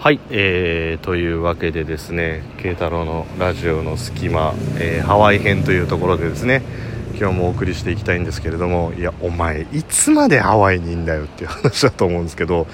[0.00, 6.62] はい、えー、というわけでですね慶太郎のラジオの隙間、えー、ハワイ編というところでですね
[7.18, 12.66] 今日もお送りしていきたいんですけれどもいやお前いつまでハワイにいんだよっていう話だと思うんですけど、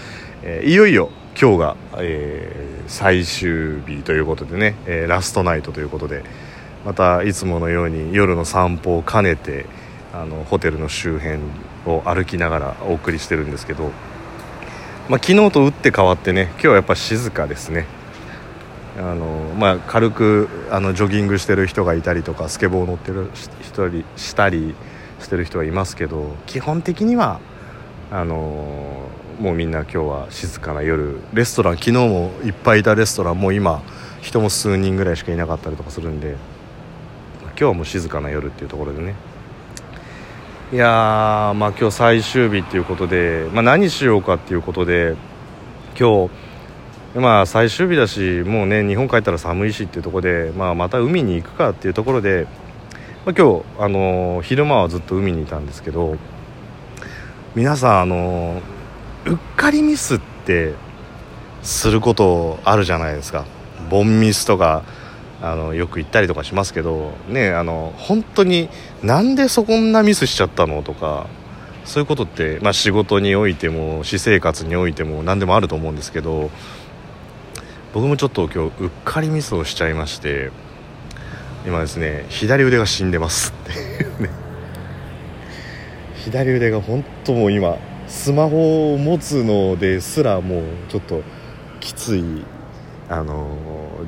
[0.44, 6.22] えー、いよいよ今日が、えー、最終日ということでね、え、ラストナイトということで
[6.85, 9.67] またいつものように夜の散歩を兼ねて
[10.15, 11.40] あのホテルの周辺
[11.87, 13.90] を歩きながらお送りしてるんですけど
[15.08, 17.87] まあ、昨日と打って変わってね今日はやっぱ静かですね。
[18.98, 23.52] あの、まあ、軽くあのジョギングしてる人がいたりとかスケボー乗ってる人
[24.16, 24.74] したり
[25.20, 27.41] してる人はいますけど基本的には
[28.11, 31.20] あのもうみんな今日は静かな夜。
[31.33, 33.83] レストラン昨日もいっぱいいたレストランもう今
[34.23, 36.34] 人も数人ぐらいしかいなかったりとかするんで
[37.42, 39.14] 今日はもう静かな夜っていうところでね。
[40.73, 45.15] いやまあ今日最終日っていうことで、まあ、何しようかっていうことで
[45.97, 46.29] 今
[47.15, 52.48] 日まあ最終日だしもうね日本帰ったら寒いしっていうところで、まあ、また海に行くかっていうところで、
[53.25, 56.17] まあ、今日、あのー、昼間はずっと海にいたんですけど
[57.55, 60.75] 皆さん、あのー、うっかりミスって
[61.62, 63.44] することあるじゃないですか。
[63.89, 64.83] ボンミスとか
[65.52, 68.69] あのよく行ったりとかしますけどねあの本当に
[69.02, 71.27] なんでそんなミスしちゃったのとか
[71.84, 76.50] そういうことって、まあ、仕事においても私生活においても何でもあると思うんですけど
[77.94, 80.50] 僕もちょっと今日うっかりミスをしちゃいまして
[81.64, 83.72] 今ですね左腕が死んでますって。
[83.72, 84.31] いうね
[86.25, 87.77] 左腕が本当もう今
[88.08, 91.22] スマホを持つのですらもうちょっと
[91.78, 92.44] きつい
[93.08, 93.47] あの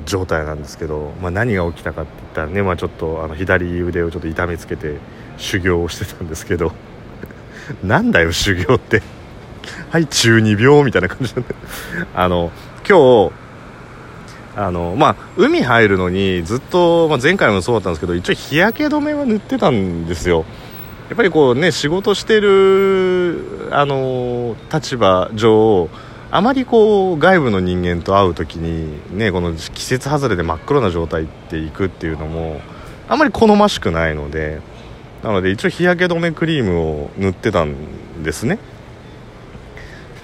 [0.05, 4.97] 状態なんですけど、まあ、何が起きたかって言ったらね、まあ、ちょっとあの左腕をちょっと痛めつけて
[5.37, 6.73] 修行をしてたんですけど
[7.83, 9.01] なんだよ修行って。
[9.89, 11.43] はい中二病みたいな感じで
[12.15, 12.51] あの
[12.87, 13.31] 今日
[14.55, 20.45] あのまあ海入るのにずっと、まあ、前回もそうだったんですけど一応日焼け止めは塗ってたんですよ。
[21.09, 25.89] やっぱりこうね仕事してるあの立場上
[26.31, 32.61] あまりこう外部の人間と会う時にねこの季節外れで真っ黒な状態っていくっていうのも
[33.07, 34.61] あまり好ましくないので
[35.23, 38.59] なので一応日焼け止めクリームを塗ってたんですね。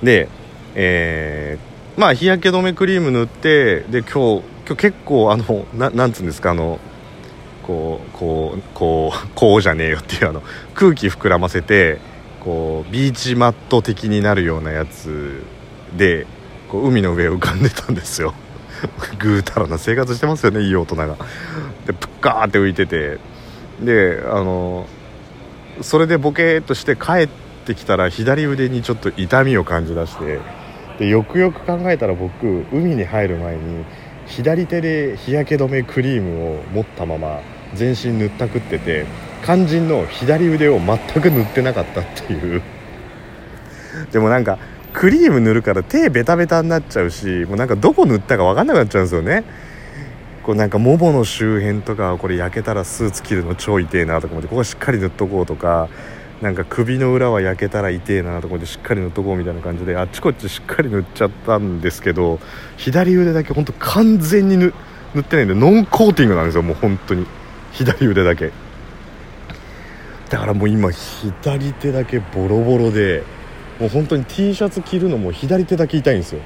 [0.03, 0.29] で
[0.75, 6.79] えー、まあ日焼け止めクリーム塗ってで今日今日結構あのななんつうんですかあの
[7.63, 10.43] こうこうこう こうじゃねえよっていうあの
[10.75, 11.97] 空気膨らませて
[12.41, 15.43] こうビーチマット的になるようなやつ
[15.97, 16.28] で
[16.69, 18.33] こう海の上浮かんでたんですよ。
[19.19, 21.16] ぐうたらな生活してますよねいい大人が。
[21.85, 23.17] でプッカーって浮いてて。
[23.81, 24.88] であの
[25.81, 27.28] それでボケーっとして帰っ
[27.66, 30.39] てきたら左腕にちょっと痛みを感じだして。
[31.00, 33.84] でよくよく考えたら僕海に入る前に
[34.28, 37.41] 左手で日焼け止めクリームを持ったまま
[37.73, 39.05] 全身塗ったくってて
[39.44, 42.61] 肝心の左腕を全く塗ってなかったっていう。
[44.11, 44.57] でもなんか
[44.95, 49.44] クリーム塗るから手ベタベタになっちゃうしもうなんかどこ塗ったか分かんなくなっちゃうんですよね。
[50.41, 55.89] こうなんかももの周辺とかこれ焼けたらスーツ着るの超痛えなとか思ってここしっかり塗っとこうとか
[56.41, 62.39] なんか首の裏は焼けたら痛えなとか思ってしっかり塗っとこうみたいな感じであっちこっちしっかり塗っちゃったんですけど
[62.78, 64.73] 左腕だけ本当完全に塗
[65.19, 67.25] ってないんでノンコーティングなんですよもう本当に。
[67.73, 68.51] 左腕だけ。
[70.29, 73.23] だからもう今左手だけボロボロで
[73.80, 76.41] もう本当に T シャツ着るのも左手だけ痛いんですよ。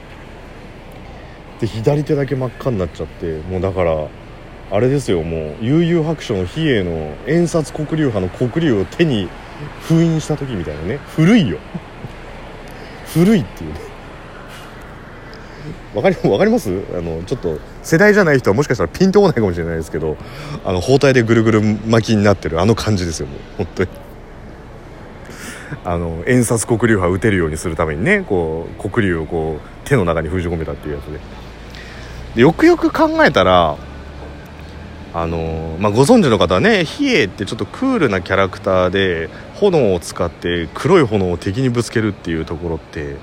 [1.60, 4.08] で左手だけ真っ赤になっちゃってもうだから
[4.72, 9.28] あれですよもう悠々白書の比叡の遠札黒竜派の黒竜を手に
[9.82, 11.00] 封印した時みたいなね。
[11.16, 11.58] 古いよ。
[13.14, 13.80] 古いっていうね。
[15.94, 16.70] わかりわかります？
[16.94, 20.18] あのちょっと世代じゃない人はもしかしたらピンとこないかもしれないですけど
[20.64, 23.90] あの包帯でぐるぐる巻きになってるあの感じですよもう本当に。
[25.84, 31.20] あの遠札黒竜派打てるようにするためにねこう黒竜をこう手の中に封じ込めたっていうやつで。
[32.36, 33.78] でよくよく考えたら
[35.12, 43.16] あのまあ、ご存知の方はね比叡ってちょっとクールなキャラクターで炎を使って黒い炎を敵にぶつけるっていうところって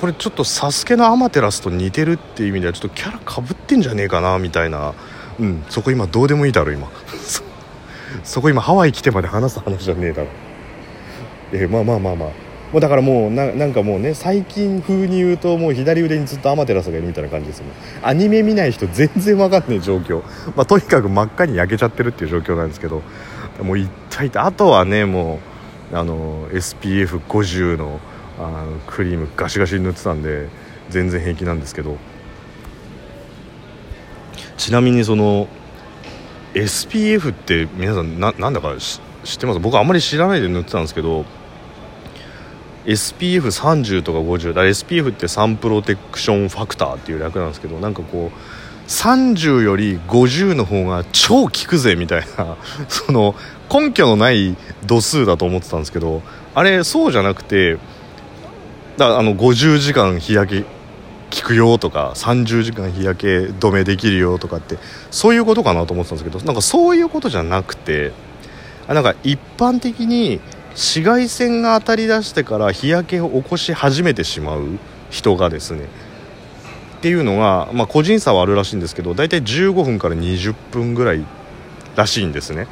[0.00, 4.94] これちょっとサスケのアマテラスと似てるっていう意味ではちょっとキャラかぶってんじゃねえかなみたいな。
[5.38, 6.88] うんそこ今どうでもいいだろ今。
[8.24, 10.28] そこ今ハワイ来てまで話す話じゃねえだろ。
[11.52, 12.28] え、まあまあまあまあ。
[12.72, 17.72] もうだからもうななんかもうね最近風に言うともう左腕にずっとアマテラスがいるみたいな感じですよね
[18.02, 20.22] アニメ見ない人全然わかんない状況、
[20.56, 23.02] まあ、とにかく真っ赤に焼けちゃってるっていう状況なんですけど。
[23.62, 25.40] もう一体あとはねも
[25.92, 28.00] うあの SPF50 の
[28.38, 30.48] あのクリームガシガシ塗ってたんで
[30.90, 31.96] 全然平気なんですけど。
[34.56, 35.48] ちなみにその
[36.54, 39.58] SPF って皆さんななんだか知知ってます？
[39.60, 41.24] 僕あんまり知らないで塗ってたんですけど
[42.86, 52.56] SPF30 とか50だ SPF ってサンプロテクションファクターっていう略なんですけどなんかこう30より50の方が超効くぜみたいな
[52.88, 53.34] その
[53.72, 54.56] 根拠のない
[54.86, 56.22] 度数だと思ってたんですけど
[56.54, 57.78] あれそうじゃなくて
[58.96, 60.64] だあの50時間日焼け
[61.40, 64.78] 効くよとか30時間日焼け止めできるよとかって
[65.10, 68.12] そういうことかなと思ってたんですけどなんかそういうことじゃなくて
[68.88, 70.40] なんか一般的に
[70.70, 74.78] 紫外線が当たりだしてから日焼けを起こし始めてしまう
[75.10, 75.84] 人がですね。
[76.98, 81.24] っていうのが、まあ、個人差はあるらしいんですけど大体15分から20分ぐらい
[81.94, 82.66] らしいんですね。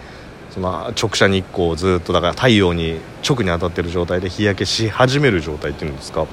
[0.51, 6.27] その直射日光をずっとだから太陽に直に当たってる状態で日焼けし始める状態っていうんですか。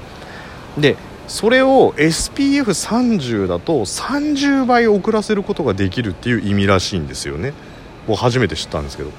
[0.78, 0.96] で
[1.26, 7.52] それを SPF30 だと30倍遅らせることができるっていう意味らしいんですよね。
[8.06, 9.10] 僕初めて知ったんですけど。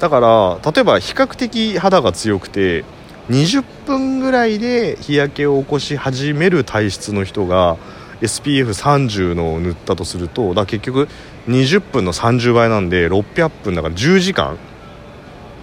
[0.00, 2.84] だから例えば比較的肌が強くて
[3.28, 7.76] 20分ぐらいで日焼けを起こし始める体質の人が
[8.22, 11.06] SPF30 のを塗ったとするとだ結局
[11.48, 14.58] 20分の30倍なんで600分だから10時間。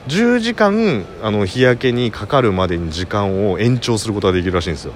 [0.08, 4.94] 10時間あの日焼けにかかるまでに時間を延長することができるらしいんですよ。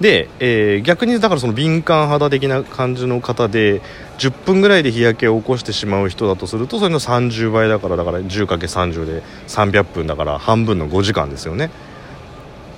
[0.00, 3.80] で、えー、逆にだからその敏感肌的な感じの方で
[4.18, 11.70] 10分ぐらいで日焼けを起こしてしまう人だとするとそれの30倍だからだから 10×30 で300分だから半分の5時間ですよね。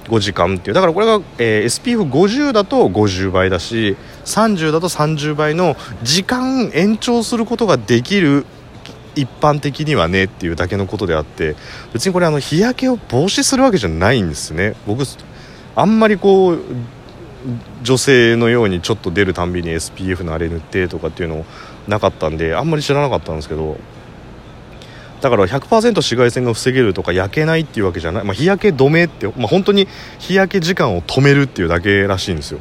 [0.07, 0.75] 5時間っていう。
[0.75, 8.47] だからこれが、えー、SPF50 だと50倍だし30だと30倍の時間延長することができる
[9.17, 11.57] 一般的にはねっていうだけのことであって
[11.93, 14.75] 別にこれあの日焼けを防止するわけじゃないんですね。
[14.87, 15.05] 僕
[15.75, 16.61] あんまりこう
[17.83, 21.45] 女性のようにちょっと出るたんびに SPF のあれ塗ってとかっていうの
[21.87, 23.79] なかったんであんまり知らなかったんですけど
[25.21, 29.89] だから100%紫外線が防げるとか焼けないっていうわけじゃない、まあ、日焼け止めって、まあ、本当に
[30.19, 32.61] 日焼け時間を止めるっていうだけらしいんですよ。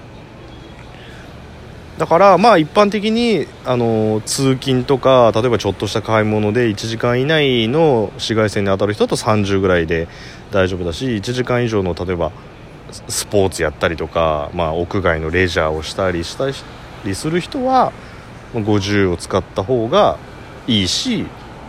[1.97, 10.09] だからまあ一般的にあの通勤とか例えばちょっとした買い物で1時間以内の紫外線に当たる人だと30ぐらいで
[10.51, 12.33] 大丈夫だし1時間以上の例えば
[12.91, 16.47] スポーツやったりとか、まあ、屋外のレジャーをしたりした
[17.05, 17.91] りする人は
[18.53, 20.17] 50を使った方が
[20.67, 21.25] いいし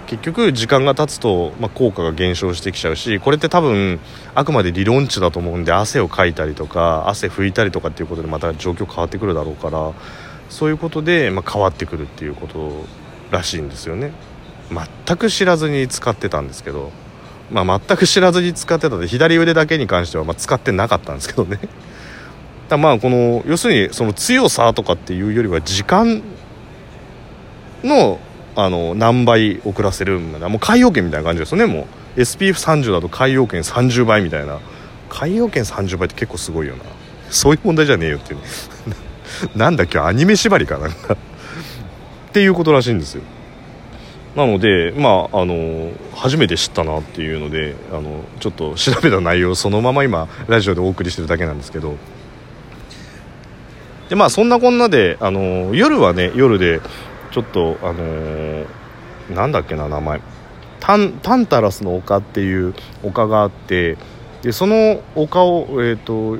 [0.07, 3.99] 結局時間が経つと、まあ、効果が減少してきちゃうしこれって多分
[4.35, 9.93] あくまで理論値だと思うんで汗をかいたりとか汗拭いたりとかっていうことでまた状況変わってくるだろうから
[10.49, 12.85] そういうことで、まあ、変わってくるっていうこと
[13.31, 14.12] らしいんですよね。
[14.71, 16.93] 全く知らずに使ってたんですけど。
[17.51, 21.61] まあ、全く知らずに使ってたで左腕だけに関してはま使ってなかったんですけどね。
[22.69, 26.23] だまあこの要するにその強さとかっていうよりは時間
[27.85, 28.19] の
[28.57, 31.67] あの何倍遅らせるんだもう海洋圏みたいな感じですよね。
[31.67, 34.59] もう SPF30 だと海洋圏30倍みたいな。
[35.09, 36.83] 海洋圏30倍って結構すごいよな。
[37.31, 38.47] そういう問題じゃねえよっていう、ね、
[39.55, 41.15] なんだ今日アニメ縛りかなんか。
[41.15, 41.17] っ
[42.33, 43.23] ていうことらしいんですよ。
[44.37, 51.97] なので、まあ、あの初めて知ったなっていうのであのちょっと調べた内容そのまま今ラジオでお送りしてるだけなんですけど。
[54.11, 56.81] でまあそんなこんなであの夜はね夜で
[57.33, 58.64] ちょっとあの
[59.35, 60.21] なんだっけな名前。
[60.78, 63.99] タンタンタラスの丘っていう丘があって
[64.43, 66.37] でその丘を、えーと、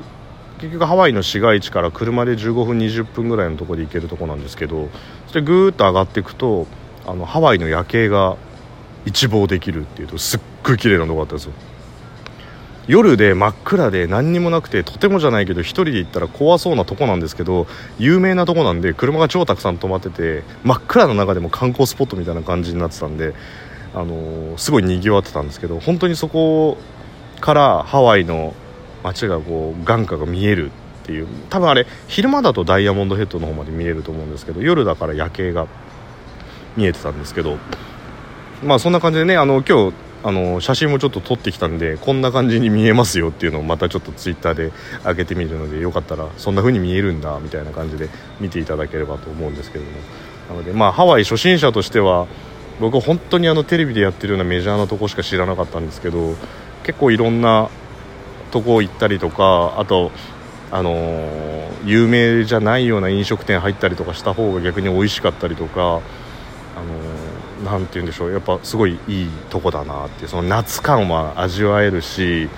[0.59, 4.87] 結局ハワイの市街地から車で15分20分ぐらいのところで行けるとこなんですけど
[5.27, 6.67] それぐーっと上がっていくと
[7.07, 8.37] あのハワイの夜景が
[9.05, 11.53] 一望できるっていうとすっごい綺麗なとこだったんですよ。
[12.87, 17.67] 夜で真っ暗で何にもなくてとてもじゃないけど1人で行ったら怖そうなとこなんですけど
[17.99, 23.33] 有名なとこなんで車が超たくさん止まってて真っ暗な中でも観光スポットみたいな感じになってたんで、
[23.93, 26.77] あのー、すごいにぎわってたんですけど本当にそこ
[27.41, 28.53] からハワイの
[29.03, 30.71] 街がこう眼下が見える
[31.03, 35.67] っていう多分あれ昼間だとダイヤモンドヘッドの方まで見えると思うんですけど夜だから夜景が
[36.77, 37.57] 見えてたんですけど
[38.63, 39.93] まあそんな感じでねあの今日
[40.23, 44.71] あの写真もちょっと撮ってきたんでこんな感じに見えますよっていうのをまたちょっとツイッターで
[45.03, 49.91] 上げてみるのでよかったらそんな風に見えるんだみたいな感じで見ていただければと思うんですけども。
[50.49, 52.25] なのでまあハワイ初心者としては
[52.79, 56.35] 僕本当にあのテレビでやってるようなメジャーなとこしか知らなかったんですけど
[56.83, 57.69] 結構いろんな
[58.51, 60.11] とこ行ったりとかあと
[60.69, 66.01] あの、有名じゃないような飲食店入ったりとかした方が逆に美味しかったりとか
[66.77, 68.31] あのなんて言うんでしょう。
[68.31, 72.49] やっぱすごいいいとこだなってその夏感は味わえるし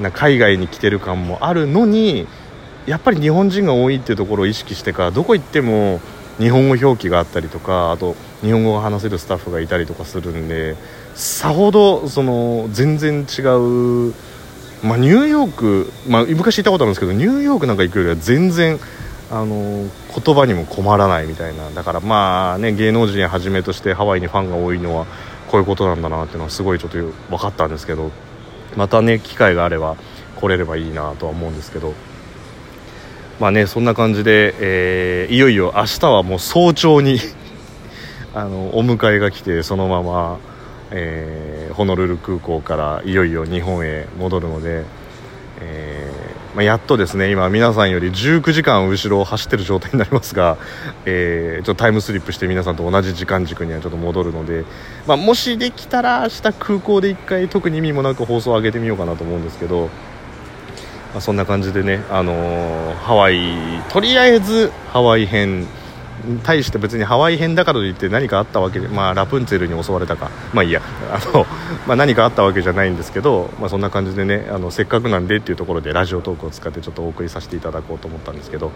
[0.00, 2.26] な海外に来てる感もあるのに
[2.86, 6.00] やっぱり日本人が多いっていうところを意識してからどこ行っても
[6.38, 10.76] 日本語表記があったりとかあと日本語が話せるスタッフがいたりとかするんで
[11.14, 14.14] さほどその全然違う、
[14.86, 18.78] まあ、ニューヨーク、まあ、昔行ったことあるんですけどニューヨークなんか行くよりは全然
[19.30, 19.88] あの
[20.24, 21.70] 言葉にも困らないみたいな。
[21.70, 25.06] だからまあね芸能人はじめとしてハワイにファンが多いのは
[25.48, 28.10] こういうことなんだなっていうのはすごいちょっと分かったんですけど
[28.76, 29.96] またね機会があれば
[30.36, 31.94] 来れればいいなとは思うんですけど。
[33.40, 37.20] まあねそんな感じで、えー、いよいよ明日はもう早朝に
[38.34, 40.38] あのお迎えが来てそのまま、
[40.90, 44.82] えー、ホノルル空港からいよいよ日本へ戻るので、
[46.58, 50.56] まあ、やっとですね今皆さんより19時間後ろを走ってる状態になりますが、
[51.06, 54.64] えー、ちょっとタイムスリップして皆さんと同じ時間軸にはちょっと戻るので、
[55.06, 59.88] まあ、もしできたら明日空港で1回特に意味もなく放送を上げてみようかなと思うんですけど
[61.14, 63.40] まあ、そんな感じでね、あのー、ハワイ
[63.88, 65.66] とりあえずハワイ編
[66.42, 70.30] 対して別にハワイ編だからといって何かあったわけで、まあ、ラプンツェルに襲われたか。
[70.52, 70.82] まあいいや。
[71.12, 71.46] あの、
[71.86, 78.72] まあ、何かあったわけじゃないんですけど、まあ、そんな感じでねあのせっかくなんでっていうところでラジオトークを使ってちょっとお送りさせていただこうと思ったんですけど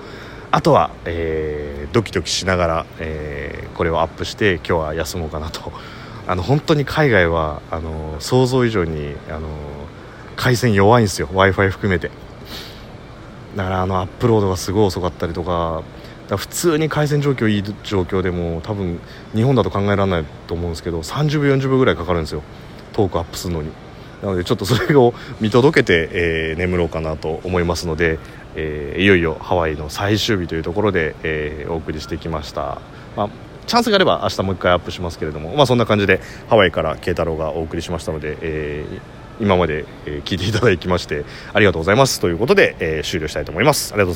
[0.50, 5.72] あとは、えー、ドキドキしながら、えー、これをアップして今日は休もうかなと。
[6.25, 9.49] あの本当に海外はあの想像以上にあの
[10.37, 11.26] 回線弱いんですよ。
[11.32, 12.11] w i f i 含めて。
[13.56, 15.82] だからあのアップロードがすごい遅かったりとか
[16.36, 19.00] 普通に回線状況いい状況でも多分
[19.34, 22.42] 日本だと考えられないと思うんですけど30秒40秒ぐらいかかるんですよ。
[22.92, 23.70] トークアップするのに。
[24.22, 28.20] なのでちょっとそれを見届けて、えー、眠ろうかなと思いますので、
[28.54, 32.80] えー、いよいよハワイの最終日というところで、えー、お送りしてきました、
[33.16, 33.28] まあ、
[33.66, 43.92] チャンスがあれば明日もう一回アップしますけれども、まあ、そんな感じでハワイから慶太郎がお送りしましたので、えー今まで、え聞いていただきましてありがとうございますということで、え終了したいと思います。
[43.92, 44.10] ありがとう